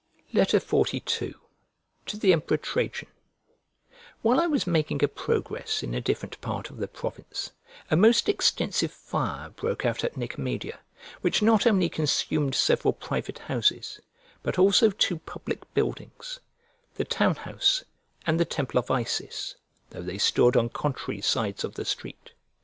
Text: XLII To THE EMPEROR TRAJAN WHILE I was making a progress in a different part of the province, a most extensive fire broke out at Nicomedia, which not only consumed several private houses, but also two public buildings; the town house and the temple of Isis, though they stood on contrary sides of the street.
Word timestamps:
XLII 0.35 1.01
To 1.05 1.37
THE 2.17 2.33
EMPEROR 2.33 2.57
TRAJAN 2.57 3.07
WHILE 4.23 4.39
I 4.39 4.47
was 4.47 4.65
making 4.65 5.03
a 5.03 5.07
progress 5.07 5.83
in 5.83 5.93
a 5.93 6.01
different 6.01 6.41
part 6.41 6.71
of 6.71 6.77
the 6.77 6.87
province, 6.87 7.51
a 7.91 7.95
most 7.95 8.27
extensive 8.27 8.91
fire 8.91 9.51
broke 9.51 9.85
out 9.85 10.03
at 10.03 10.17
Nicomedia, 10.17 10.79
which 11.21 11.43
not 11.43 11.67
only 11.67 11.87
consumed 11.87 12.55
several 12.55 12.93
private 12.93 13.37
houses, 13.37 13.99
but 14.41 14.57
also 14.57 14.89
two 14.89 15.19
public 15.19 15.71
buildings; 15.75 16.39
the 16.95 17.05
town 17.05 17.35
house 17.35 17.83
and 18.25 18.39
the 18.39 18.43
temple 18.43 18.79
of 18.79 18.89
Isis, 18.89 19.53
though 19.91 20.01
they 20.01 20.17
stood 20.17 20.57
on 20.57 20.69
contrary 20.69 21.21
sides 21.21 21.63
of 21.63 21.75
the 21.75 21.85
street. 21.85 22.31